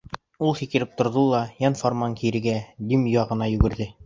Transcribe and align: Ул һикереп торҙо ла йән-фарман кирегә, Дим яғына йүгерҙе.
Ул 0.45 0.55
һикереп 0.59 0.95
торҙо 1.01 1.25
ла 1.33 1.41
йән-фарман 1.67 2.17
кирегә, 2.23 2.57
Дим 2.89 3.05
яғына 3.15 3.53
йүгерҙе. 3.55 3.91